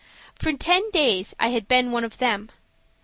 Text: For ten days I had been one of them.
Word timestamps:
For 0.33 0.51
ten 0.53 0.89
days 0.89 1.35
I 1.39 1.49
had 1.49 1.67
been 1.67 1.91
one 1.91 2.03
of 2.03 2.17
them. 2.17 2.49